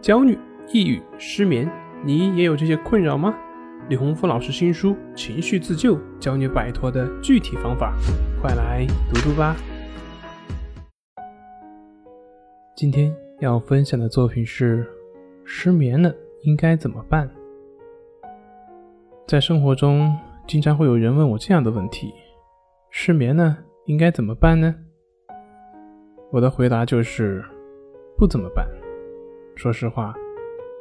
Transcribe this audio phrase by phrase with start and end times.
[0.00, 0.38] 焦虑、
[0.72, 1.70] 抑郁、失眠，
[2.02, 3.34] 你也有这些困扰吗？
[3.90, 7.94] 李洪福老师新书《情绪自救》教你摆脱的具体方法，
[8.40, 9.54] 快来读读吧。
[12.74, 14.86] 今天要分享的作品是：
[15.44, 16.10] 失眠了
[16.44, 17.28] 应该怎么办？
[19.26, 22.10] 在生活中，经常会有人问我这样的问题：
[22.90, 24.74] 失眠了应该怎么办呢？
[26.32, 27.44] 我的回答就是：
[28.16, 28.66] 不怎么办。
[29.54, 30.14] 说实话，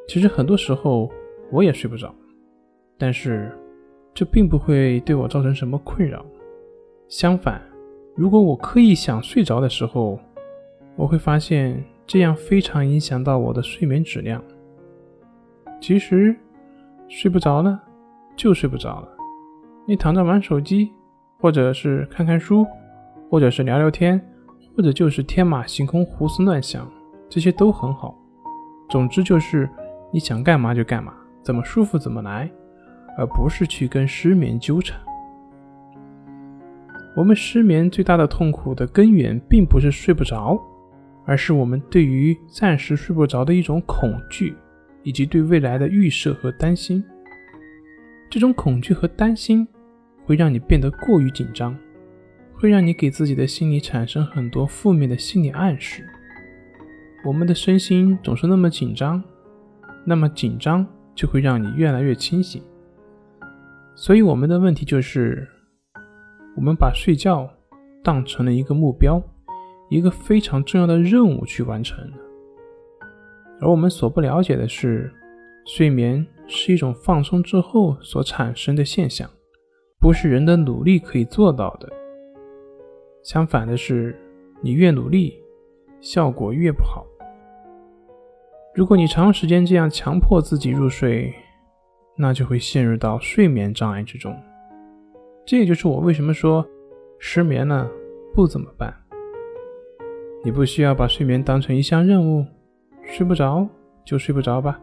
[0.08, 1.10] 其实很多时候
[1.52, 2.14] 我也睡不着，
[2.98, 3.52] 但是
[4.14, 6.26] 这并不会对我造成什么困扰。
[7.08, 7.62] 相反，
[8.16, 10.20] 如果我刻意想睡着的时候，
[10.96, 14.44] 我会发现这样非常影响到我的睡眠质量。
[15.82, 16.36] 其实
[17.08, 17.82] 睡不着了
[18.36, 19.10] 就睡不着了，
[19.86, 20.92] 你躺着玩手机，
[21.40, 22.66] 或者是看看书，
[23.30, 24.20] 或者是聊聊天，
[24.76, 26.86] 或者就是天马行空胡思乱想，
[27.30, 28.19] 这些都很好。
[28.90, 29.70] 总之就是
[30.12, 32.50] 你想干嘛就干嘛，怎么舒服怎么来，
[33.18, 35.00] 而不是去跟失眠纠缠。
[37.16, 40.60] 我们失眠最大的痛苦的根源，并不是睡不着，
[41.26, 44.56] 而是我们对于暂时睡不着的一种恐惧，
[45.04, 47.04] 以及对未来的预设和担心。
[48.30, 49.68] 这种恐惧和担心
[50.24, 51.76] 会让你变得过于紧张，
[52.54, 56.08] 会让你给自己的心理产生很多负面的心理暗示。
[57.26, 59.22] 我们的身心总是那么紧张，
[60.06, 62.64] 那么紧张就会让你越来越清醒。
[63.94, 65.48] 所以我们的问题就是，
[66.56, 67.50] 我们把睡觉
[68.02, 69.22] 当成了一个目标，
[69.90, 72.10] 一个非常重要的任务去完成。
[73.60, 75.12] 而我们所不了解的是，
[75.66, 79.30] 睡眠是一种放松之后所产生的现象，
[80.00, 81.90] 不是人的努力可以做到的。
[83.22, 84.18] 相反的是，
[84.62, 85.38] 你越努力，
[86.02, 87.06] 效果越不好。
[88.74, 91.34] 如果你长时间这样强迫自己入睡，
[92.16, 94.36] 那就会陷入到睡眠障碍之中。
[95.46, 96.66] 这也就是我为什么说
[97.18, 97.90] 失眠了
[98.34, 98.94] 不怎么办。
[100.44, 102.46] 你不需要把睡眠当成一项任务，
[103.04, 103.68] 睡不着
[104.06, 104.80] 就睡不着吧。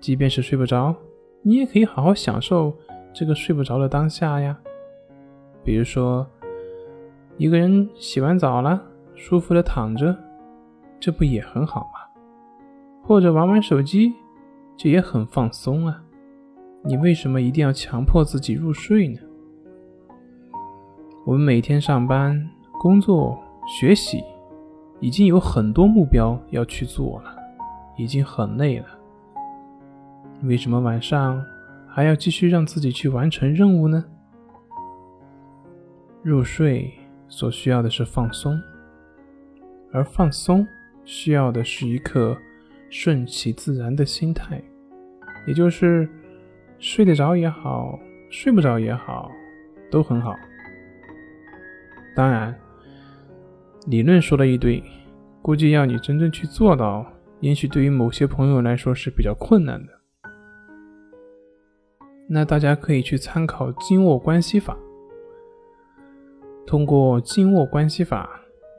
[0.00, 0.96] 即便是睡不着，
[1.42, 2.76] 你也可以好好享受
[3.12, 4.58] 这个睡不着的当下呀。
[5.62, 6.26] 比如说，
[7.36, 8.82] 一个人洗完澡了，
[9.14, 10.16] 舒服的躺着，
[11.00, 12.00] 这不也很好吗？
[13.02, 14.12] 或者玩玩手机，
[14.76, 16.02] 这也很放松啊！
[16.84, 19.18] 你为什么一定要强迫自己入睡呢？
[21.24, 24.22] 我们每天上班、工作、学习，
[25.00, 27.34] 已经有很多目标要去做了，
[27.96, 28.86] 已经很累了。
[30.42, 31.42] 为什么晚上
[31.88, 34.04] 还要继续让自己去完成任务呢？
[36.22, 36.92] 入睡
[37.28, 38.58] 所需要的是放松，
[39.92, 40.66] 而放松
[41.12, 42.38] 需要的是一颗。
[42.92, 44.60] 顺其自然的心态，
[45.46, 46.08] 也就是
[46.80, 47.96] 睡得着也好，
[48.30, 49.30] 睡不着也好，
[49.92, 50.34] 都很好。
[52.16, 52.52] 当然，
[53.86, 54.82] 理论说了一堆，
[55.40, 57.06] 估计要你真正去做到，
[57.38, 59.92] 也许对于某些朋友来说是比较困难的。
[62.28, 64.76] 那大家可以去参考经络关系法，
[66.66, 68.28] 通过经络关系法，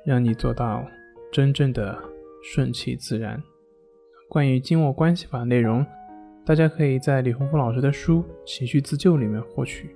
[0.06, 0.86] 让你做到
[1.31, 1.98] 真正的
[2.41, 3.41] 顺其自然。
[4.29, 5.85] 关于经络关系法的内容，
[6.46, 9.96] 大家可以在李洪福老师的书《情绪自救》里面获取。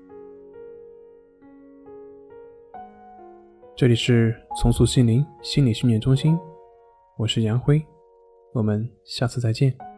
[3.75, 6.37] 这里是重塑心灵心理训练中心，
[7.17, 7.85] 我是杨辉，
[8.53, 9.94] 我们下次再见。